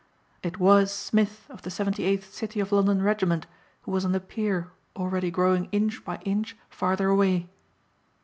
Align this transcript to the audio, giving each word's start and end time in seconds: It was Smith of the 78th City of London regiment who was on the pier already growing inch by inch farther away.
It 0.41 0.57
was 0.59 0.91
Smith 0.91 1.45
of 1.47 1.61
the 1.61 1.69
78th 1.69 2.31
City 2.31 2.59
of 2.59 2.71
London 2.71 3.03
regiment 3.03 3.45
who 3.83 3.91
was 3.91 4.03
on 4.03 4.13
the 4.13 4.19
pier 4.19 4.71
already 4.95 5.29
growing 5.29 5.69
inch 5.71 6.03
by 6.03 6.17
inch 6.25 6.57
farther 6.71 7.09
away. 7.09 7.51